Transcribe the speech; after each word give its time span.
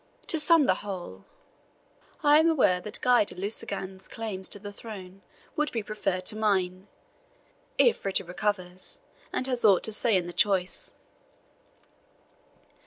To 0.29 0.39
sum 0.39 0.65
the 0.65 0.73
whole, 0.81 1.25
I 2.23 2.39
am 2.39 2.49
aware 2.49 2.81
that 2.81 2.99
Guy 3.03 3.23
de 3.23 3.35
Lusignan's 3.35 4.07
claims 4.07 4.49
to 4.49 4.57
the 4.57 4.73
throne 4.73 5.21
would 5.55 5.71
be 5.71 5.83
preferred 5.83 6.25
to 6.25 6.35
mine, 6.35 6.87
if 7.77 8.03
Richard 8.03 8.27
recovers, 8.27 8.99
and 9.31 9.45
has 9.45 9.63
aught 9.63 9.83
to 9.83 9.91
say 9.93 10.15
in 10.17 10.25
the 10.25 10.33
choice." 10.33 10.93